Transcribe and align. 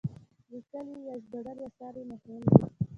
لیکلي 0.51 0.95
یا 1.07 1.15
ژباړلي 1.23 1.63
اثار 1.69 1.93
یې 1.99 2.05
مهم 2.11 2.39
دي. 2.49 2.55